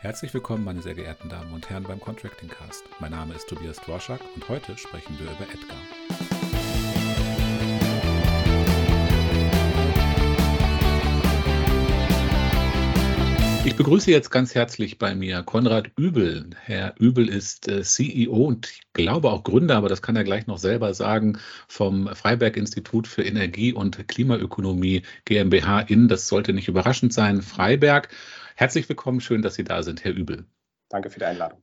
[0.00, 2.84] Herzlich willkommen, meine sehr geehrten Damen und Herren, beim Contracting Cast.
[3.00, 5.76] Mein Name ist Tobias Dworschak und heute sprechen wir über Edgar.
[13.64, 16.50] Ich begrüße jetzt ganz herzlich bei mir Konrad Übel.
[16.64, 20.46] Herr Übel ist äh, CEO und ich glaube auch Gründer, aber das kann er gleich
[20.46, 26.68] noch selber sagen, vom Freiberg Institut für Energie und Klimaökonomie GmbH in, das sollte nicht
[26.68, 28.10] überraschend sein, Freiberg.
[28.58, 30.44] Herzlich willkommen, schön, dass Sie da sind, Herr Übel.
[30.88, 31.62] Danke für die Einladung.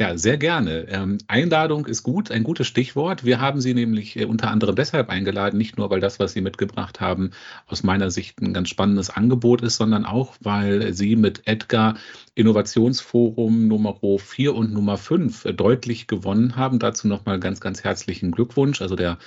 [0.00, 0.88] Ja, sehr gerne.
[0.88, 3.24] Ähm, Einladung ist gut, ein gutes Stichwort.
[3.24, 6.40] Wir haben Sie nämlich äh, unter anderem deshalb eingeladen, nicht nur, weil das, was Sie
[6.40, 7.30] mitgebracht haben,
[7.68, 11.98] aus meiner Sicht ein ganz spannendes Angebot ist, sondern auch, weil Sie mit Edgar
[12.34, 16.80] Innovationsforum Nummer 4 und Nummer 5 äh, deutlich gewonnen haben.
[16.80, 18.82] Dazu nochmal ganz, ganz herzlichen Glückwunsch.
[18.82, 19.18] Also der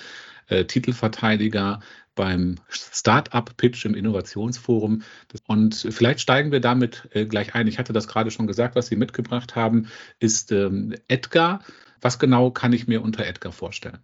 [0.48, 1.80] äh, Titelverteidiger
[2.14, 5.02] beim Startup-Pitch im Innovationsforum.
[5.46, 7.68] Und vielleicht steigen wir damit äh, gleich ein.
[7.68, 9.88] Ich hatte das gerade schon gesagt, was Sie mitgebracht haben,
[10.18, 11.60] ist ähm, Edgar.
[12.00, 13.98] Was genau kann ich mir unter Edgar vorstellen?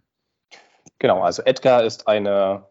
[0.98, 2.68] Genau, also Edgar ist eine,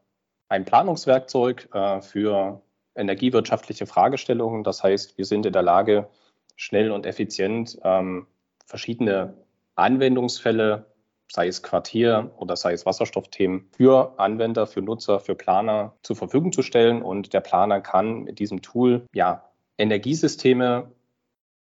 [0.47, 2.61] ein Planungswerkzeug äh, für
[2.95, 4.63] energiewirtschaftliche Fragestellungen.
[4.63, 6.07] Das heißt, wir sind in der Lage,
[6.55, 8.27] schnell und effizient ähm,
[8.65, 9.33] verschiedene
[9.75, 10.92] Anwendungsfälle
[11.31, 16.51] sei es Quartier oder sei es Wasserstoffthemen, für Anwender, für Nutzer, für Planer zur Verfügung
[16.51, 17.01] zu stellen.
[17.01, 20.91] Und der Planer kann mit diesem Tool ja Energiesysteme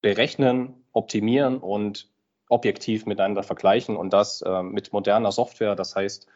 [0.02, 2.10] berechnen, optimieren und
[2.50, 6.28] objektiv miteinander vergleichen und das äh, mit moderner Software, das heißt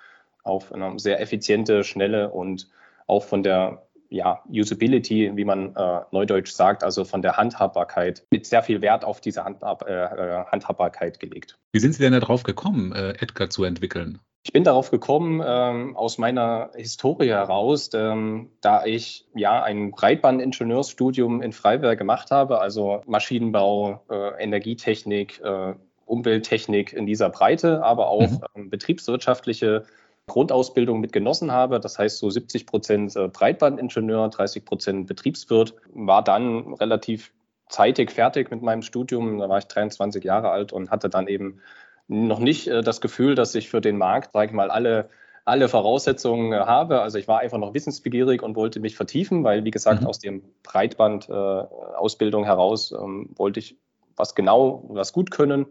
[0.44, 2.67] auf eine sehr effiziente, schnelle und
[3.06, 8.46] auch von der ja, Usability, wie man äh, neudeutsch sagt, also von der Handhabbarkeit, mit
[8.46, 11.58] sehr viel Wert auf diese Handhab äh, äh Handhabbarkeit gelegt.
[11.72, 14.20] Wie sind Sie denn darauf gekommen, äh, Edgar zu entwickeln?
[14.44, 21.42] Ich bin darauf gekommen ähm, aus meiner Historie heraus, ähm, da ich ja ein Breitbandingenieursstudium
[21.42, 25.73] in Freiberg gemacht habe, also Maschinenbau, äh, Energietechnik, äh,
[26.06, 28.42] Umwelttechnik in dieser Breite, aber auch mhm.
[28.56, 29.84] ähm, betriebswirtschaftliche
[30.30, 31.80] Grundausbildung mit genossen habe.
[31.80, 35.76] Das heißt so 70 Prozent äh, Breitbandingenieur, 30 Prozent Betriebswirt.
[35.94, 37.34] War dann relativ
[37.67, 39.39] zeitig fertig mit meinem Studium.
[39.39, 41.60] Da war ich 23 Jahre alt und hatte dann eben
[42.08, 45.10] noch nicht äh, das Gefühl, dass ich für den Markt, sage ich mal, alle
[45.45, 47.02] alle Voraussetzungen äh, habe.
[47.02, 50.08] Also ich war einfach noch wissensbegierig und wollte mich vertiefen, weil, wie gesagt, mhm.
[50.08, 53.78] aus dem Breitband-Ausbildung heraus ähm, wollte ich
[54.16, 55.66] was genau, was gut können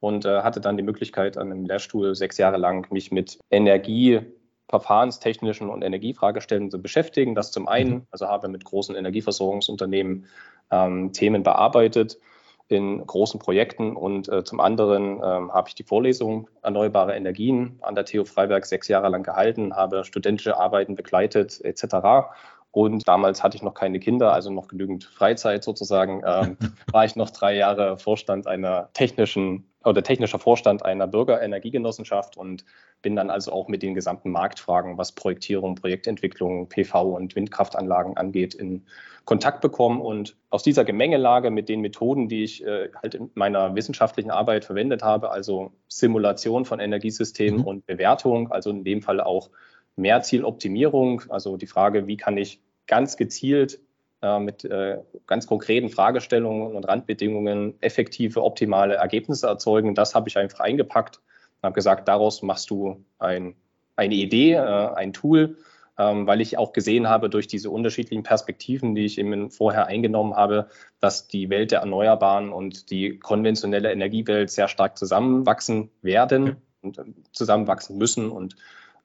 [0.00, 4.20] und äh, hatte dann die Möglichkeit, an einem Lehrstuhl sechs Jahre lang mich mit Energie,
[4.68, 7.34] verfahrenstechnischen und Energiefragestellungen zu beschäftigen.
[7.34, 8.06] Das zum einen, mhm.
[8.10, 10.26] also habe mit großen Energieversorgungsunternehmen
[10.70, 12.18] ähm, Themen bearbeitet
[12.68, 17.96] in großen Projekten und äh, zum anderen ähm, habe ich die Vorlesung Erneuerbare Energien an
[17.96, 22.28] der TU Freiberg sechs Jahre lang gehalten, habe studentische Arbeiten begleitet etc.
[22.72, 26.22] Und damals hatte ich noch keine Kinder, also noch genügend Freizeit sozusagen.
[26.24, 26.56] Ähm,
[26.92, 32.64] war ich noch drei Jahre Vorstand einer technischen oder technischer Vorstand einer Bürgerenergiegenossenschaft und
[33.00, 38.54] bin dann also auch mit den gesamten Marktfragen, was Projektierung, Projektentwicklung, PV und Windkraftanlagen angeht,
[38.54, 38.84] in
[39.24, 40.02] Kontakt bekommen.
[40.02, 44.66] Und aus dieser Gemengelage mit den Methoden, die ich äh, halt in meiner wissenschaftlichen Arbeit
[44.66, 47.66] verwendet habe, also Simulation von Energiesystemen mhm.
[47.66, 49.48] und Bewertung, also in dem Fall auch
[49.96, 53.80] Mehrzieloptimierung, also die Frage, wie kann ich ganz gezielt
[54.22, 59.94] äh, mit äh, ganz konkreten Fragestellungen und Randbedingungen effektive, optimale Ergebnisse erzeugen.
[59.94, 63.54] Das habe ich einfach eingepackt und habe gesagt, daraus machst du ein,
[63.96, 65.56] eine Idee, äh, ein Tool,
[65.98, 70.34] ähm, weil ich auch gesehen habe durch diese unterschiedlichen Perspektiven, die ich eben vorher eingenommen
[70.34, 70.68] habe,
[71.00, 77.00] dass die Welt der Erneuerbaren und die konventionelle Energiewelt sehr stark zusammenwachsen werden und
[77.32, 78.56] zusammenwachsen müssen und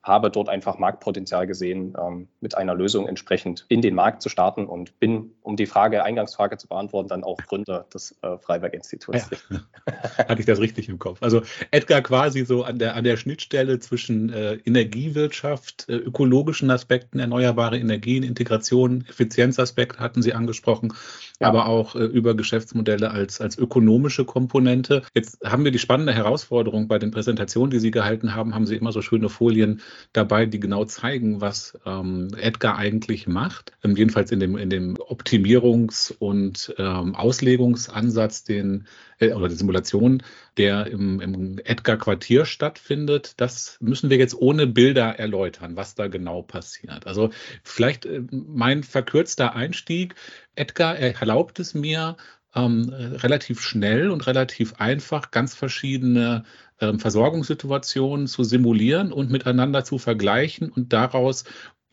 [0.05, 4.67] habe dort einfach Marktpotenzial gesehen, ähm, mit einer Lösung entsprechend in den Markt zu starten
[4.67, 9.31] und bin, um die Frage, Eingangsfrage zu beantworten, dann auch Gründer des äh, Freiberg-Instituts.
[9.49, 9.61] Ja.
[10.27, 11.23] Hatte ich das richtig im Kopf?
[11.23, 17.17] Also Edgar quasi so an der, an der Schnittstelle zwischen äh, Energiewirtschaft, äh, ökologischen Aspekten,
[17.17, 20.93] erneuerbare Energien, Integration, Effizienzaspekt hatten Sie angesprochen,
[21.39, 21.47] ja.
[21.47, 25.01] aber auch über Geschäftsmodelle als, als ökonomische Komponente.
[25.15, 28.75] Jetzt haben wir die spannende Herausforderung bei den Präsentationen, die Sie gehalten haben, haben Sie
[28.75, 29.81] immer so schöne Folien
[30.13, 33.73] dabei, die genau zeigen, was ähm, Edgar eigentlich macht.
[33.83, 38.87] Ähm, jedenfalls in dem, in dem Optimierungs- und ähm, Auslegungsansatz, den
[39.19, 40.23] äh, oder die Simulation,
[40.57, 43.33] der im, im Edgar-Quartier stattfindet.
[43.37, 47.07] Das müssen wir jetzt ohne Bilder erläutern, was da genau passiert.
[47.07, 47.29] Also
[47.63, 50.15] vielleicht äh, mein verkürzter Einstieg.
[50.55, 52.15] Edgar erlaubt es mir,
[52.55, 56.45] ähm, relativ schnell und relativ einfach ganz verschiedene
[56.77, 61.45] Versorgungssituationen zu simulieren und miteinander zu vergleichen und daraus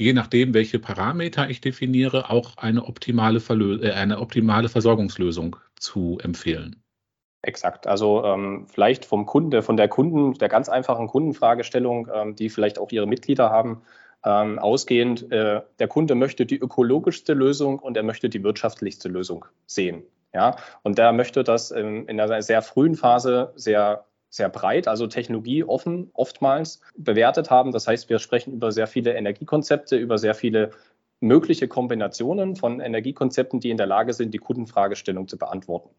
[0.03, 6.19] je nachdem, welche Parameter ich definiere, auch eine optimale, Verlö äh, eine optimale Versorgungslösung zu
[6.23, 6.83] empfehlen?
[7.43, 7.87] Exakt.
[7.87, 12.79] Also ähm, vielleicht vom Kunde, von der Kunden, der ganz einfachen Kundenfragestellung, ähm, die vielleicht
[12.79, 13.83] auch ihre Mitglieder haben,
[14.25, 19.45] ähm, ausgehend, äh, der Kunde möchte die ökologischste Lösung und er möchte die wirtschaftlichste Lösung
[19.67, 20.05] sehen.
[20.33, 26.11] Ja, und der möchte das in einer sehr frühen Phase sehr sehr breit, also technologieoffen
[26.15, 27.71] oftmals bewertet haben.
[27.71, 30.71] Das heißt, wir sprechen über sehr viele Energiekonzepte, über sehr viele
[31.21, 35.91] mögliche Kombinationen von Energiekonzepten, die in der Lage sind, die Kundenfragestellung zu beantworten.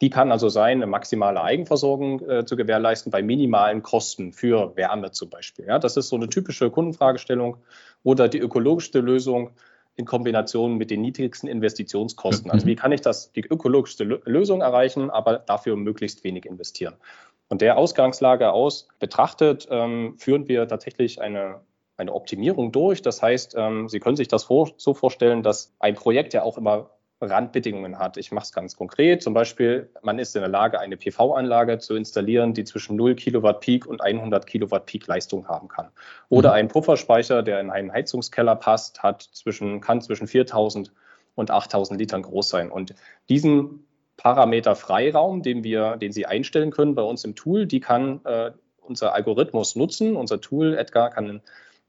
[0.00, 5.10] Die kann also sein, eine maximale Eigenversorgung äh, zu gewährleisten bei minimalen Kosten für Wärme
[5.10, 5.66] zum Beispiel.
[5.66, 7.56] Ja, das ist so eine typische Kundenfragestellung
[8.04, 9.50] oder die ökologischste Lösung
[9.96, 12.50] in Kombination mit den niedrigsten Investitionskosten.
[12.50, 16.94] Also wie kann ich das, die ökologischste Lösung erreichen, aber dafür möglichst wenig investieren?
[17.52, 21.60] Und der Ausgangslage aus betrachtet, ähm, führen wir tatsächlich eine,
[21.98, 23.02] eine Optimierung durch.
[23.02, 26.56] Das heißt, ähm, Sie können sich das vor, so vorstellen, dass ein Projekt ja auch
[26.56, 26.88] immer
[27.20, 28.16] Randbedingungen hat.
[28.16, 29.22] Ich mache es ganz konkret.
[29.22, 33.60] Zum Beispiel, man ist in der Lage, eine PV-Anlage zu installieren, die zwischen 0 Kilowatt
[33.60, 35.90] Peak und 100 Kilowatt Peak Leistung haben kann.
[36.30, 36.54] Oder mhm.
[36.54, 40.90] ein Pufferspeicher, der in einen Heizungskeller passt, hat zwischen, kann zwischen 4000
[41.34, 42.70] und 8000 Litern groß sein.
[42.70, 42.94] Und
[43.28, 43.84] diesen
[44.22, 48.52] Parameter Freiraum, den wir, den Sie einstellen können bei uns im Tool, die kann äh,
[48.80, 50.16] unser Algorithmus nutzen.
[50.16, 51.42] Unser Tool, Edgar, kann,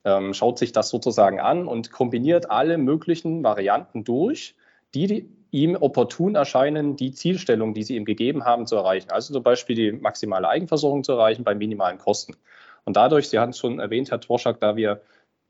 [0.04, 4.56] ähm, schaut sich das sozusagen an und kombiniert alle möglichen Varianten durch
[4.94, 9.12] die ihm opportun erscheinen, die Zielstellung, die sie ihm gegeben haben, zu erreichen.
[9.12, 12.36] Also zum Beispiel die maximale Eigenversorgung zu erreichen bei minimalen Kosten.
[12.86, 15.02] Und dadurch, Sie hatten es schon erwähnt, Herr Torschak, da wir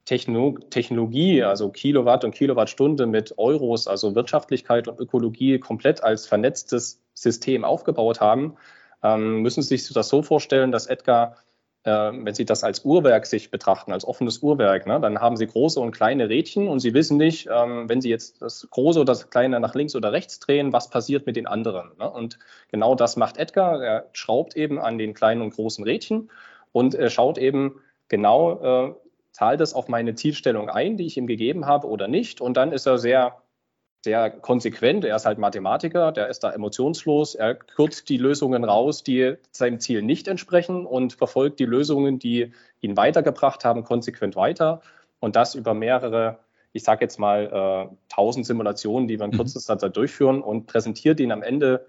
[0.06, 7.64] Technologie, also Kilowatt und Kilowattstunde mit Euros, also Wirtschaftlichkeit und Ökologie komplett als vernetztes System
[7.64, 8.58] aufgebaut haben,
[9.02, 11.38] ähm, müssen Sie sich das so vorstellen, dass Edgar
[11.84, 15.48] äh, wenn Sie das als Uhrwerk sich betrachten, als offenes Uhrwerk, ne, dann haben Sie
[15.48, 19.12] große und kleine Rädchen und Sie wissen nicht, ähm, wenn Sie jetzt das große oder
[19.12, 21.92] das kleine nach links oder rechts drehen, was passiert mit den anderen.
[22.00, 22.10] Ne?
[22.10, 22.40] Und
[22.70, 23.84] genau das macht Edgar.
[23.84, 26.32] Er schraubt eben an den kleinen und großen Rädchen
[26.72, 28.94] und er schaut eben genau, äh,
[29.34, 32.40] zahlt es auf meine Zielstellung ein, die ich ihm gegeben habe oder nicht.
[32.40, 33.44] Und dann ist er sehr
[34.04, 35.06] sehr konsequent.
[35.06, 37.36] Er ist halt Mathematiker, der ist da emotionslos.
[37.36, 42.52] Er kürzt die Lösungen raus, die seinem Ziel nicht entsprechen und verfolgt die Lösungen, die
[42.82, 44.82] ihn weitergebracht haben, konsequent weiter.
[45.20, 46.40] Und das über mehrere,
[46.74, 49.38] ich sage jetzt mal, äh, tausend Simulationen, die wir in mhm.
[49.38, 51.86] kürzester Zeit durchführen und präsentiert ihnen am Ende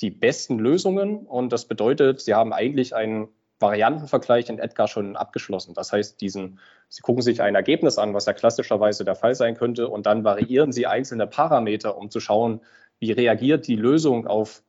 [0.00, 1.24] die besten Lösungen.
[1.24, 3.28] Und das bedeutet, sie haben eigentlich einen
[3.64, 5.74] Variantenvergleich in Edgar schon abgeschlossen.
[5.74, 6.58] Das heißt, diesen,
[6.88, 10.22] Sie gucken sich ein Ergebnis an, was ja klassischerweise der Fall sein könnte, und dann
[10.22, 12.60] variieren Sie einzelne Parameter, um zu schauen,
[13.00, 14.62] wie reagiert die Lösung auf,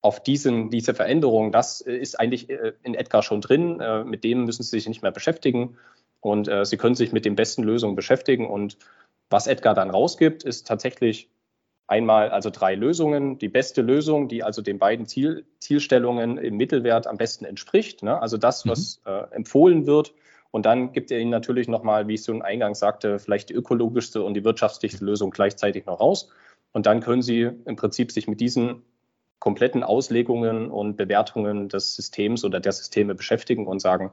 [0.00, 1.52] auf diesen, diese Veränderung.
[1.52, 3.80] Das ist eigentlich äh, in Edgar schon drin.
[3.80, 5.76] Äh, mit dem müssen Sie sich nicht mehr beschäftigen.
[6.20, 8.48] Und äh, Sie können sich mit den besten Lösungen beschäftigen.
[8.48, 8.78] Und
[9.28, 11.28] was Edgar dann rausgibt, ist tatsächlich
[11.90, 13.38] Einmal also drei Lösungen.
[13.38, 18.04] Die beste Lösung, die also den beiden Ziel, Zielstellungen im Mittelwert am besten entspricht.
[18.04, 18.22] Ne?
[18.22, 19.10] Also das, was mhm.
[19.10, 20.14] äh, empfohlen wird.
[20.52, 24.22] Und dann gibt er Ihnen natürlich nochmal, wie ich schon eingangs sagte, vielleicht die ökologischste
[24.22, 26.28] und die wirtschaftlichste Lösung gleichzeitig noch raus.
[26.72, 28.84] Und dann können Sie im Prinzip sich mit diesen
[29.40, 34.12] kompletten Auslegungen und Bewertungen des Systems oder der Systeme beschäftigen und sagen,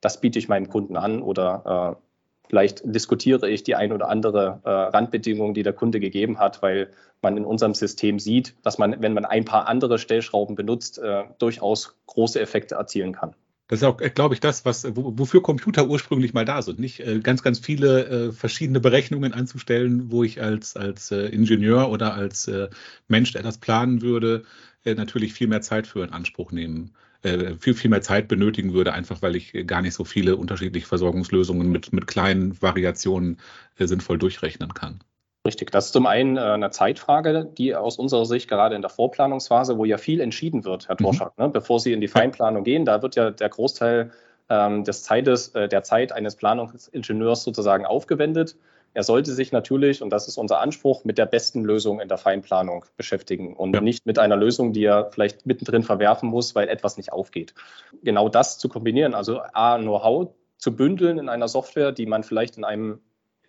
[0.00, 2.09] das biete ich meinem Kunden an oder äh,
[2.50, 6.90] Vielleicht diskutiere ich die ein oder andere äh, Randbedingung, die der Kunde gegeben hat, weil
[7.22, 11.22] man in unserem System sieht, dass man, wenn man ein paar andere Stellschrauben benutzt, äh,
[11.38, 13.36] durchaus große Effekte erzielen kann.
[13.68, 16.80] Das ist auch, glaube ich, das, was, wofür Computer ursprünglich mal da sind.
[16.80, 21.88] Nicht äh, ganz, ganz viele äh, verschiedene Berechnungen anzustellen, wo ich als, als äh, Ingenieur
[21.88, 22.68] oder als äh,
[23.06, 24.42] Mensch, der das planen würde,
[24.84, 28.72] äh, natürlich viel mehr Zeit für in Anspruch nehmen äh, viel, viel mehr Zeit benötigen
[28.72, 33.38] würde, einfach weil ich gar nicht so viele unterschiedliche Versorgungslösungen mit, mit kleinen Variationen
[33.78, 35.00] äh, sinnvoll durchrechnen kann.
[35.46, 38.90] Richtig, das ist zum einen äh, eine Zeitfrage, die aus unserer Sicht gerade in der
[38.90, 41.44] Vorplanungsphase, wo ja viel entschieden wird, Herr Torschak, mhm.
[41.44, 44.10] ne, bevor Sie in die Feinplanung gehen, da wird ja der Großteil
[44.50, 48.56] ähm, des Zeites, äh, der Zeit eines Planungsingenieurs sozusagen aufgewendet.
[48.92, 52.18] Er sollte sich natürlich, und das ist unser Anspruch, mit der besten Lösung in der
[52.18, 53.80] Feinplanung beschäftigen und ja.
[53.80, 57.54] nicht mit einer Lösung, die er vielleicht mittendrin verwerfen muss, weil etwas nicht aufgeht.
[58.02, 62.56] Genau das zu kombinieren, also A, Know-how zu bündeln in einer Software, die man vielleicht
[62.56, 63.00] in einem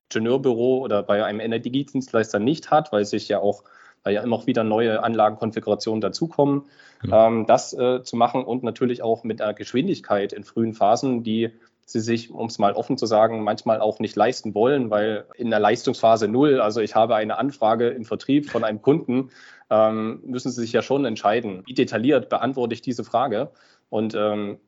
[0.09, 3.63] Ingenieurbüro oder bei einem Energiedienstleister nicht hat, weil sich ja auch
[4.03, 6.63] weil ja immer auch wieder neue Anlagenkonfigurationen dazukommen,
[7.01, 7.27] genau.
[7.27, 11.51] ähm, das äh, zu machen und natürlich auch mit einer Geschwindigkeit in frühen Phasen, die
[11.91, 15.49] sie sich, um es mal offen zu sagen, manchmal auch nicht leisten wollen, weil in
[15.49, 19.31] der Leistungsphase null, also ich habe eine Anfrage im Vertrieb von einem Kunden,
[19.69, 23.51] ähm, müssen sie sich ja schon entscheiden, wie detailliert beantworte ich diese Frage.
[23.89, 24.59] Und ähm,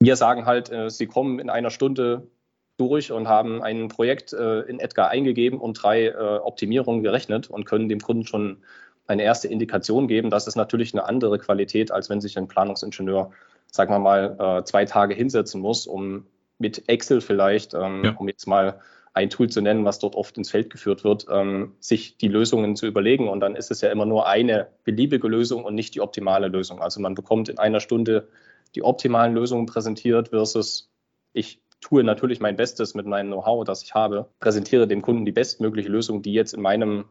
[0.00, 2.28] wir sagen halt, äh, sie kommen in einer Stunde
[2.76, 7.64] durch und haben ein Projekt äh, in Edgar eingegeben und drei äh, Optimierungen gerechnet und
[7.64, 8.58] können dem Kunden schon
[9.06, 10.30] eine erste Indikation geben.
[10.30, 13.30] Das ist natürlich eine andere Qualität, als wenn sich ein Planungsingenieur,
[13.70, 16.26] sagen wir mal, äh, zwei Tage hinsetzen muss, um
[16.62, 18.12] mit Excel vielleicht, ähm, ja.
[18.16, 18.80] um jetzt mal
[19.12, 22.76] ein Tool zu nennen, was dort oft ins Feld geführt wird, ähm, sich die Lösungen
[22.76, 23.28] zu überlegen.
[23.28, 26.80] Und dann ist es ja immer nur eine beliebige Lösung und nicht die optimale Lösung.
[26.80, 28.28] Also man bekommt in einer Stunde
[28.74, 30.90] die optimalen Lösungen präsentiert versus
[31.34, 35.32] ich tue natürlich mein Bestes mit meinem Know-how, das ich habe, präsentiere dem Kunden die
[35.32, 37.04] bestmögliche Lösung, die jetzt in meinem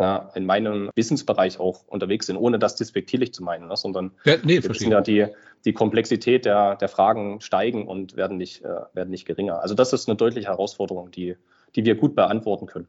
[0.00, 4.36] ja, in meinem Wissensbereich auch unterwegs sind, ohne das despektierlich zu meinen, ne, sondern ja,
[4.44, 5.26] nee, wir ja die,
[5.64, 9.60] die Komplexität der, der Fragen steigen und werden nicht, äh, werden nicht geringer.
[9.60, 11.36] Also das ist eine deutliche Herausforderung, die,
[11.74, 12.88] die wir gut beantworten können.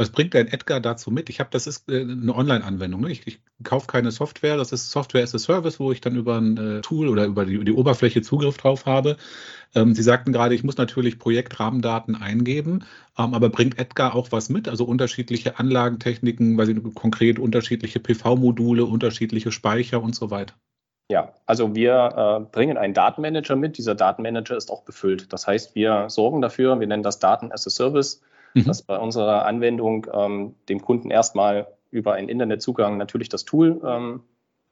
[0.00, 1.28] Was bringt denn Edgar dazu mit?
[1.28, 3.02] Ich habe, das ist äh, eine Online-Anwendung.
[3.02, 3.10] Ne?
[3.12, 6.38] Ich, ich kaufe keine Software, das ist Software as a Service, wo ich dann über
[6.38, 9.18] ein äh, Tool oder über die, die, Oberfläche Zugriff drauf habe.
[9.74, 12.86] Ähm, Sie sagten gerade, ich muss natürlich Projektrahmendaten eingeben,
[13.18, 14.70] ähm, aber bringt Edgar auch was mit?
[14.70, 20.54] Also unterschiedliche Anlagentechniken, weil Sie konkret unterschiedliche PV-Module, unterschiedliche Speicher und so weiter.
[21.10, 23.76] Ja, also wir äh, bringen einen Datenmanager mit.
[23.76, 25.30] Dieser Datenmanager ist auch befüllt.
[25.30, 28.22] Das heißt, wir sorgen dafür, wir nennen das Daten as a Service
[28.54, 28.64] mhm.
[28.64, 34.22] dass bei unserer Anwendung ähm, dem Kunden erstmal über einen Internetzugang natürlich das Tool ähm,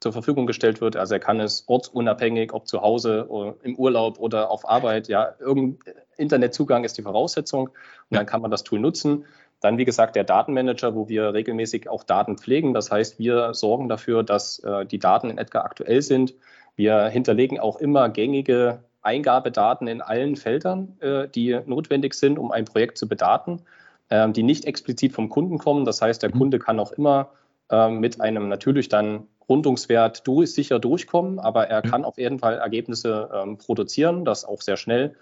[0.00, 0.96] zur Verfügung gestellt wird.
[0.96, 5.94] Also er kann es ortsunabhängig, ob zu Hause, im Urlaub oder auf Arbeit, ja, irgendein
[6.16, 9.24] Internetzugang ist die Voraussetzung und dann kann man das Tool nutzen.
[9.60, 12.74] Dann, wie gesagt, der Datenmanager, wo wir regelmäßig auch Daten pflegen.
[12.74, 16.34] Das heißt, wir sorgen dafür, dass äh, die Daten in Edgar aktuell sind.
[16.76, 22.64] Wir hinterlegen auch immer gängige Eingabedaten in allen Feldern, äh, die notwendig sind, um ein
[22.64, 23.62] Projekt zu bedaten,
[24.08, 25.84] äh, die nicht explizit vom Kunden kommen.
[25.84, 26.38] Das heißt, der mhm.
[26.38, 27.30] Kunde kann auch immer
[27.70, 32.58] äh, mit einem natürlich dann Rundungswert durch, sicher durchkommen, aber er kann auf jeden Fall
[32.58, 35.14] Ergebnisse ähm, produzieren, das auch sehr schnell.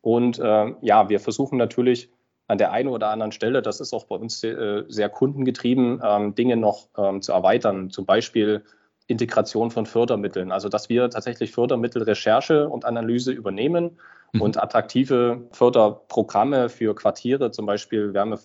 [0.00, 2.08] Und ja, wir versuchen natürlich
[2.48, 6.34] an der einen oder anderen Stelle, das ist auch bei uns äh, sehr kundengetrieben, ähm,
[6.34, 7.90] Dinge noch ähm, zu erweitern.
[7.90, 8.64] Zum Beispiel
[9.08, 10.52] Integration von Fördermitteln.
[10.52, 13.98] Also dass wir tatsächlich Fördermittelrecherche und Analyse übernehmen
[14.32, 14.42] mhm.
[14.42, 18.38] und attraktive Förderprogramme für Quartiere, zum Beispiel Wärme,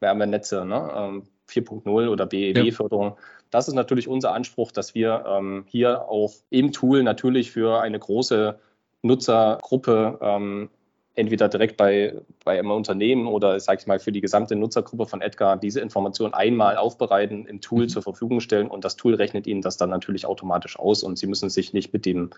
[0.00, 3.08] Wärmenetze, ne, 4.0 ähm, oder BEW-Förderung.
[3.08, 3.16] Ja.
[3.50, 7.98] Das ist natürlich unser Anspruch, dass wir ähm, hier auch im Tool natürlich für eine
[7.98, 8.58] große
[9.02, 10.70] Nutzergruppe ähm,
[11.14, 12.14] entweder direkt bei,
[12.44, 16.32] bei einem Unternehmen oder, sage ich mal, für die gesamte Nutzergruppe von Edgar diese Information
[16.32, 17.88] einmal aufbereiten, im Tool mhm.
[17.88, 21.26] zur Verfügung stellen und das Tool rechnet Ihnen das dann natürlich automatisch aus und Sie
[21.26, 22.30] müssen sich nicht mit dem,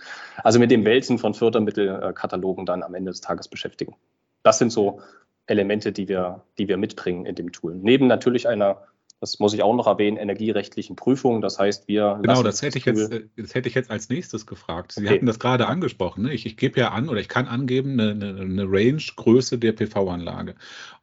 [0.42, 3.94] also mit dem Wälzen von Fördermittelkatalogen dann am Ende des Tages beschäftigen.
[4.42, 5.00] Das sind so
[5.46, 7.74] Elemente, die wir, die wir mitbringen in dem Tool.
[7.74, 8.78] Neben natürlich einer
[9.20, 11.40] das muss ich auch noch erwähnen, energierechtlichen Prüfungen.
[11.40, 12.18] Das heißt, wir.
[12.20, 14.92] Genau, das hätte, ich jetzt, äh, das hätte ich jetzt als nächstes gefragt.
[14.92, 15.14] Sie okay.
[15.14, 16.24] hatten das gerade angesprochen.
[16.24, 16.34] Ne?
[16.34, 20.54] Ich, ich, gebe ja an oder ich kann angeben eine, eine, eine Range-Größe der PV-Anlage.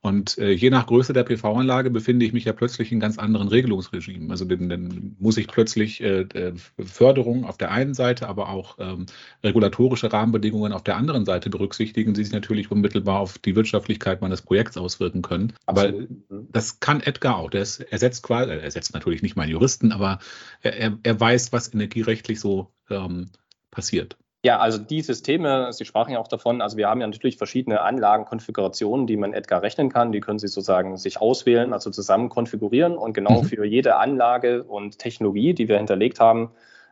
[0.01, 3.47] Und äh, je nach Größe der PV-Anlage befinde ich mich ja plötzlich in ganz anderen
[3.47, 4.31] Regelungsregimen.
[4.31, 8.77] Also dann, dann muss ich plötzlich äh, äh, Förderung auf der einen Seite, aber auch
[8.79, 9.05] ähm,
[9.43, 14.41] regulatorische Rahmenbedingungen auf der anderen Seite berücksichtigen, die sich natürlich unmittelbar auf die Wirtschaftlichkeit meines
[14.41, 15.53] Projekts auswirken können.
[15.67, 15.93] Aber
[16.29, 17.51] das kann Edgar auch.
[17.51, 20.20] Der ist, ersetzt quasi, er ersetzt natürlich nicht meinen Juristen, aber
[20.62, 23.29] er, er weiß, was energierechtlich so ähm,
[23.70, 24.17] passiert.
[24.43, 27.81] Ja, also die Systeme, Sie sprachen ja auch davon, also wir haben ja natürlich verschiedene
[27.81, 30.12] Anlagenkonfigurationen, die man Edgar rechnen kann.
[30.12, 32.98] Die können Sie sozusagen sich auswählen, also zusammen konfigurieren.
[32.98, 33.46] Und genau mhm.
[33.46, 36.51] für jede Anlage und Technologie, die wir hinterlegt haben,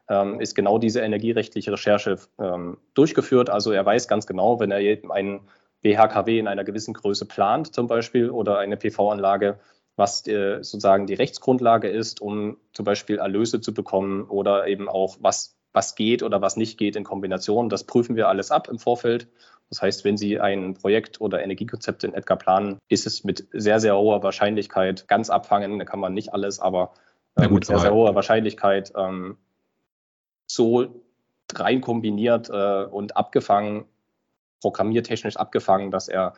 [0.09, 3.49] ähm, ist genau diese energierechtliche Recherche ähm, durchgeführt.
[3.49, 5.41] Also er weiß ganz genau, wenn er einen
[5.81, 9.59] BHKW in einer gewissen Größe plant zum Beispiel oder eine PV-Anlage,
[9.99, 15.17] was äh, sozusagen die Rechtsgrundlage ist, um zum Beispiel Erlöse zu bekommen oder eben auch
[15.19, 17.69] was was geht oder was nicht geht in Kombination.
[17.69, 19.27] Das prüfen wir alles ab im Vorfeld.
[19.69, 23.79] Das heißt, wenn Sie ein Projekt oder Energiekonzept in Edgar planen, ist es mit sehr,
[23.79, 25.77] sehr hoher Wahrscheinlichkeit ganz abfangen.
[25.77, 26.93] Da kann man nicht alles, aber
[27.35, 29.37] äh, gut, mit sehr, sehr hoher Wahrscheinlichkeit ähm,
[30.47, 30.87] so
[31.53, 33.85] rein kombiniert äh, und abgefangen,
[34.61, 36.33] programmiertechnisch abgefangen, dass er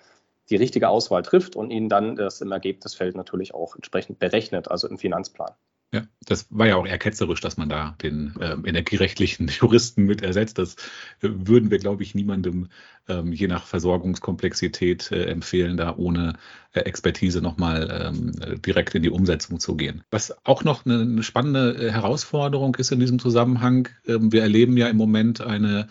[0.50, 4.88] die richtige Auswahl trifft und Ihnen dann das im Ergebnisfeld natürlich auch entsprechend berechnet, also
[4.88, 5.54] im Finanzplan.
[5.94, 10.22] Ja, das war ja auch eher ketzerisch, dass man da den äh, energierechtlichen Juristen mit
[10.22, 10.58] ersetzt.
[10.58, 10.76] Das
[11.22, 12.70] äh, würden wir, glaube ich, niemandem
[13.10, 16.34] ähm, je nach Versorgungskomplexität äh, empfehlen, da ohne
[16.72, 20.04] äh, Expertise nochmal ähm, direkt in die Umsetzung zu gehen.
[20.12, 24.78] Was auch noch eine, eine spannende äh, Herausforderung ist in diesem Zusammenhang, ähm, wir erleben
[24.78, 25.88] ja im Moment eine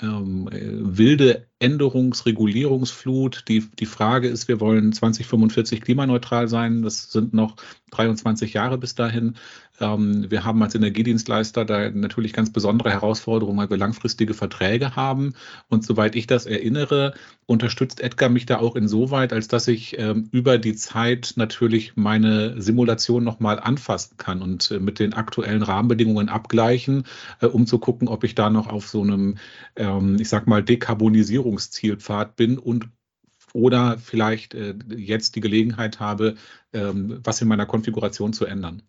[0.00, 0.48] ähm,
[1.64, 3.44] wilde Änderungsregulierungsflut.
[3.48, 6.82] Die, die Frage ist, wir wollen 2045 klimaneutral sein.
[6.82, 7.56] Das sind noch
[7.90, 9.34] 23 Jahre bis dahin.
[9.80, 15.34] Ähm, wir haben als Energiedienstleister da natürlich ganz besondere Herausforderungen, weil wir langfristige Verträge haben.
[15.68, 17.14] Und soweit ich das erinnere,
[17.46, 22.60] unterstützt Edgar mich da auch insoweit, als dass ich ähm, über die Zeit natürlich meine
[22.60, 27.04] Simulation nochmal anfassen kann und äh, mit den aktuellen Rahmenbedingungen abgleichen,
[27.40, 29.38] äh, um zu gucken, ob ich da noch auf so einem,
[29.76, 30.62] ähm, ich sag mal,
[31.54, 32.88] Dekarbonisierungszielpfad bin und
[33.52, 36.34] oder vielleicht äh, jetzt die Gelegenheit habe,
[36.72, 38.82] ähm, was in meiner Konfiguration zu ändern.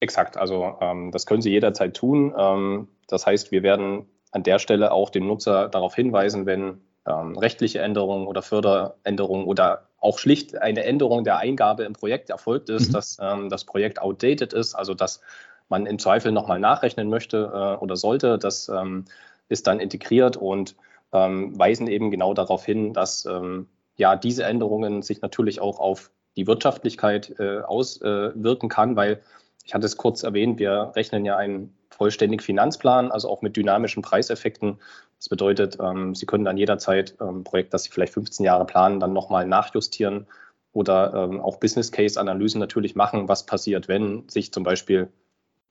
[0.00, 2.34] Exakt, also ähm, das können Sie jederzeit tun.
[2.36, 7.38] Ähm, das heißt, wir werden an der Stelle auch dem Nutzer darauf hinweisen, wenn ähm,
[7.38, 12.88] rechtliche Änderungen oder Förderänderungen oder auch schlicht eine Änderung der Eingabe im Projekt erfolgt ist,
[12.88, 12.92] mhm.
[12.92, 15.22] dass ähm, das Projekt outdated ist, also dass
[15.70, 18.38] man im Zweifel nochmal nachrechnen möchte äh, oder sollte.
[18.38, 19.06] Das ähm,
[19.48, 20.76] ist dann integriert und
[21.12, 26.10] ähm, weisen eben genau darauf hin, dass ähm, ja diese Änderungen sich natürlich auch auf
[26.36, 29.22] die Wirtschaftlichkeit äh, auswirken äh, kann, weil
[29.64, 34.02] ich hatte es kurz erwähnt, wir rechnen ja einen vollständigen Finanzplan, also auch mit dynamischen
[34.02, 34.78] Preiseffekten.
[35.18, 39.00] Das bedeutet, ähm, Sie können dann jederzeit ähm, Projekt, das Sie vielleicht 15 Jahre planen,
[39.00, 40.26] dann nochmal nachjustieren
[40.72, 45.08] oder ähm, auch Business Case Analysen natürlich machen, was passiert, wenn sich zum Beispiel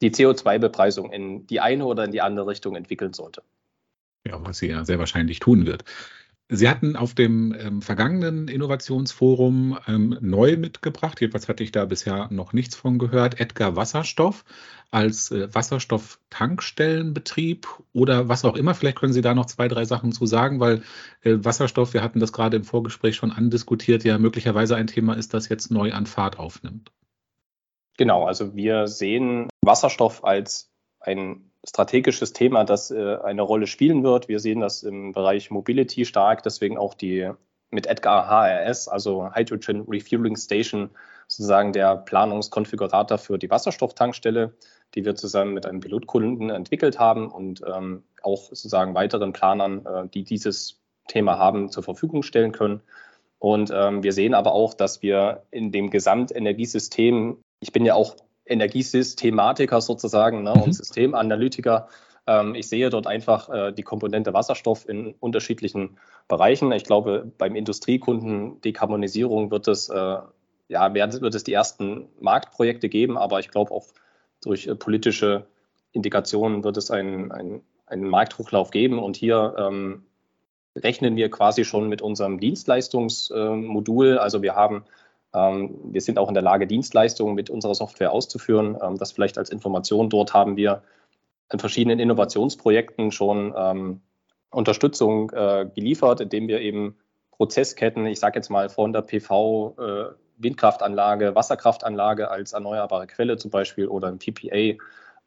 [0.01, 3.41] die CO2-Bepreisung in die eine oder in die andere Richtung entwickeln sollte.
[4.27, 5.83] Ja, was sie ja sehr wahrscheinlich tun wird.
[6.49, 12.29] Sie hatten auf dem ähm, vergangenen Innovationsforum ähm, neu mitgebracht, jedenfalls hatte ich da bisher
[12.31, 14.45] noch nichts von gehört, Edgar Wasserstoff
[14.89, 18.73] als äh, Wasserstofftankstellenbetrieb oder was auch immer.
[18.75, 20.83] Vielleicht können Sie da noch zwei, drei Sachen zu sagen, weil
[21.21, 25.33] äh, Wasserstoff, wir hatten das gerade im Vorgespräch schon andiskutiert, ja möglicherweise ein Thema ist,
[25.33, 26.93] das jetzt neu an Fahrt aufnimmt.
[27.97, 34.27] Genau, also wir sehen Wasserstoff als ein strategisches Thema, das äh, eine Rolle spielen wird.
[34.27, 37.29] Wir sehen das im Bereich Mobility stark, deswegen auch die
[37.69, 40.89] mit Edgar HRS, also Hydrogen Refueling Station,
[41.27, 44.53] sozusagen der Planungskonfigurator für die Wasserstofftankstelle,
[44.95, 50.07] die wir zusammen mit einem Pilotkunden entwickelt haben und ähm, auch sozusagen weiteren Planern, äh,
[50.07, 52.81] die dieses Thema haben, zur Verfügung stellen können.
[53.39, 58.15] Und ähm, wir sehen aber auch, dass wir in dem Gesamtenergiesystem, ich bin ja auch
[58.47, 60.61] Energiesystematiker sozusagen ne, mhm.
[60.63, 61.87] und Systemanalytiker.
[62.25, 66.71] Ähm, ich sehe dort einfach äh, die Komponente Wasserstoff in unterschiedlichen Bereichen.
[66.71, 70.17] Ich glaube, beim Industriekunden Dekarbonisierung wird es, äh,
[70.67, 73.85] ja, wird es die ersten Marktprojekte geben, aber ich glaube auch
[74.41, 75.47] durch äh, politische
[75.91, 78.99] Indikationen wird es einen, einen, einen Markthochlauf geben.
[78.99, 80.03] Und hier ähm,
[80.75, 84.17] rechnen wir quasi schon mit unserem Dienstleistungsmodul.
[84.17, 84.83] also wir haben
[85.39, 88.77] wir sind auch in der Lage, Dienstleistungen mit unserer Software auszuführen.
[88.81, 90.09] Ähm, das vielleicht als Information.
[90.09, 90.83] Dort haben wir
[91.51, 94.01] in verschiedenen Innovationsprojekten schon ähm,
[94.51, 96.97] Unterstützung äh, geliefert, indem wir eben
[97.31, 100.05] Prozessketten, ich sage jetzt mal von der PV, äh,
[100.37, 104.77] Windkraftanlage, Wasserkraftanlage als erneuerbare Quelle zum Beispiel oder ein PPA,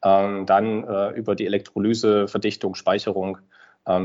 [0.03, 3.50] dann äh, über die Elektrolyse, Verdichtung, Speicherung ähm,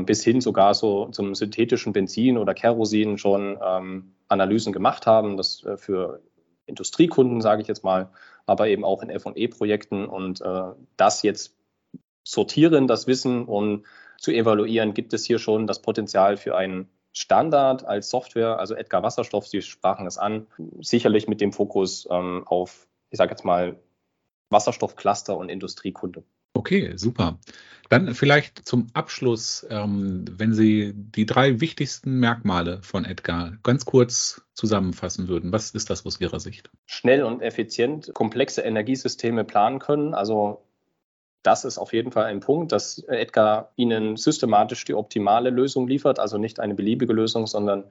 [0.05, 5.37] bis hin sogar so zum synthetischen Benzin oder Kerosin schon ähm, Analysen gemacht haben.
[5.37, 6.21] Das äh, für
[6.65, 8.09] Industriekunden, sage ich jetzt mal,
[8.45, 11.55] aber eben auch in FE-Projekten und äh, das jetzt
[12.23, 13.85] sortieren, das Wissen und
[14.17, 19.01] zu evaluieren, gibt es hier schon das Potenzial für einen Standard als Software, also Edgar
[19.01, 20.47] Wasserstoff, Sie sprachen es an,
[20.81, 23.79] sicherlich mit dem Fokus ähm, auf, ich sage jetzt mal,
[24.49, 26.23] Wasserstoffcluster und Industriekunde.
[26.57, 27.37] Okay, super.
[27.89, 34.41] Dann vielleicht zum Abschluss, ähm, wenn Sie die drei wichtigsten Merkmale von Edgar ganz kurz
[34.55, 35.51] zusammenfassen würden.
[35.51, 36.71] Was ist das aus Ihrer Sicht?
[36.87, 40.15] Schnell und effizient komplexe Energiesysteme planen können.
[40.15, 40.63] Also
[41.43, 46.17] das ist auf jeden Fall ein Punkt, dass Edgar Ihnen systematisch die optimale Lösung liefert.
[46.19, 47.85] Also nicht eine beliebige Lösung, sondern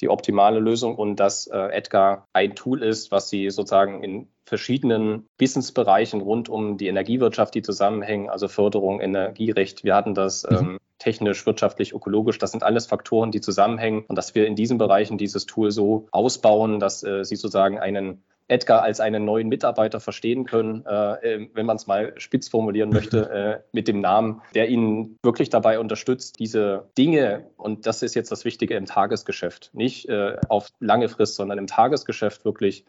[0.00, 5.26] die optimale Lösung und dass äh, Edgar ein Tool ist, was Sie sozusagen in verschiedenen
[5.38, 9.84] Businessbereichen rund um die Energiewirtschaft, die zusammenhängen, also Förderung, Energierecht.
[9.84, 10.56] Wir hatten das mhm.
[10.56, 12.38] ähm, technisch, wirtschaftlich, ökologisch.
[12.38, 16.06] Das sind alles Faktoren, die zusammenhängen und dass wir in diesen Bereichen dieses Tool so
[16.10, 21.66] ausbauen, dass äh, Sie sozusagen einen Edgar als einen neuen Mitarbeiter verstehen können, äh, wenn
[21.66, 23.30] man es mal spitz formulieren möchte,
[23.64, 28.30] äh, mit dem Namen, der Ihnen wirklich dabei unterstützt, diese Dinge, und das ist jetzt
[28.30, 32.84] das Wichtige im Tagesgeschäft, nicht äh, auf lange Frist, sondern im Tagesgeschäft wirklich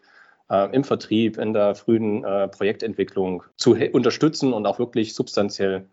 [0.50, 5.88] äh, im Vertrieb, in der frühen äh, Projektentwicklung zu unterstützen und auch wirklich substanziell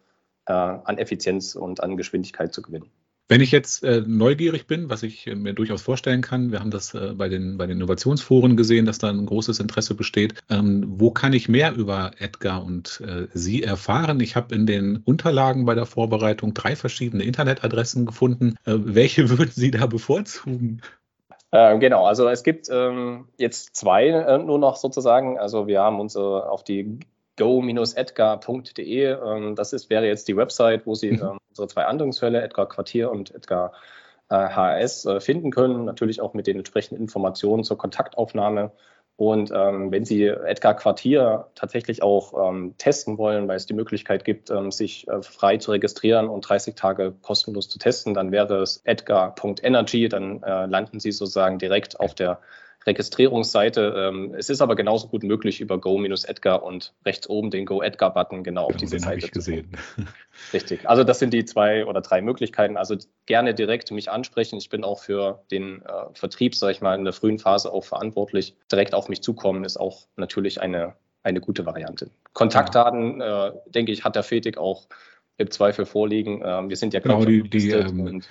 [0.46, 2.92] äh, an Effizienz und an Geschwindigkeit zu gewinnen.
[3.30, 6.72] Wenn ich jetzt äh, neugierig bin, was ich äh, mir durchaus vorstellen kann, wir haben
[6.72, 10.36] das äh, bei, den, bei den Innovationsforen gesehen, dass da ein großes Interesse besteht.
[10.50, 14.20] Ähm, wo kann ich mehr über Edgar und äh, Sie erfahren?
[14.20, 18.56] Ich habe in den Unterlagen bei der Vorbereitung drei verschiedene Internetadressen gefunden.
[18.66, 20.82] Äh, welche würden Sie da bevorzugen?
[21.54, 25.40] Ähm, genau, also es gibt ähm, jetzt zwei äh, nur noch sozusagen.
[25.40, 27.00] Also wir haben uns auf die
[27.38, 29.06] go-edgar.de.
[29.06, 31.22] Ähm, das ist, wäre jetzt die Website, wo Sie mhm.
[31.22, 33.74] ähm, unsere zwei Anwendungsfälle, Edgar Quartier und Edgar
[34.30, 35.86] äh, HS, äh, finden können.
[35.86, 38.72] Natürlich auch mit den entsprechenden Informationen zur Kontaktaufnahme.
[39.16, 44.26] Und ähm, wenn Sie Edgar Quartier tatsächlich auch ähm, testen wollen, weil es die Möglichkeit
[44.26, 48.62] gibt, ähm, sich äh, frei zu registrieren und 30 Tage kostenlos zu testen, dann wäre
[48.62, 50.10] es edgar.energy.
[50.10, 52.40] Dann äh, landen Sie sozusagen direkt auf der
[52.86, 53.94] Registrierungsseite.
[53.96, 58.66] Ähm, es ist aber genauso gut möglich über Go-Edgar und rechts oben den Go-Edgar-Button genau,
[58.66, 59.26] auf diese den Seite.
[59.26, 59.72] Ich gesehen.
[60.54, 60.88] Richtig.
[60.90, 62.78] Also das sind die zwei oder drei Möglichkeiten.
[62.78, 64.58] Also gerne direkt mich ansprechen.
[64.58, 67.86] Ich bin auch für den äh, Vertrieb, sage ich mal, in der frühen Phase auch
[67.86, 68.56] verantwortlich.
[68.72, 72.10] Direkt auf mich zukommen ist auch natürlich eine, eine gute Variante.
[72.34, 74.88] Kontaktdaten, äh, denke ich, hat der Fetig auch
[75.38, 76.42] im Zweifel vorliegen.
[76.46, 78.22] Ähm, wir sind ja genau die, die ähm,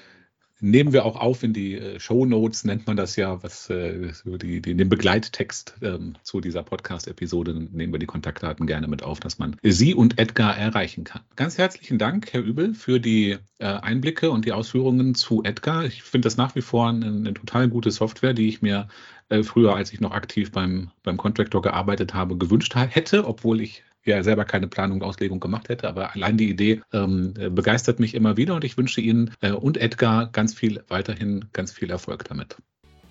[0.62, 4.12] nehmen wir auch auf in die äh, Show Notes, nennt man das ja, was äh,
[4.24, 9.20] die, die, den Begleittext ähm, zu dieser Podcast-Episode nehmen wir die Kontaktdaten gerne mit auf,
[9.20, 11.22] dass man Sie und Edgar erreichen kann.
[11.36, 15.84] Ganz herzlichen Dank, Herr Übel, für die äh, Einblicke und die Ausführungen zu Edgar.
[15.84, 18.88] Ich finde das nach wie vor eine, eine, total gute Software, die ich mir
[19.28, 23.82] äh, früher, als ich noch aktiv beim, beim Contractor gearbeitet habe, gewünscht hätte, obwohl ich
[24.04, 28.14] ja selber keine Planung und Auslegung gemacht hätte, aber allein die Idee ähm, begeistert mich
[28.14, 32.24] immer wieder und ich wünsche Ihnen äh, und Edgar ganz viel weiterhin ganz viel Erfolg
[32.24, 32.56] damit.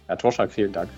[0.08, 0.90] Herr Torschak, vielen Dank.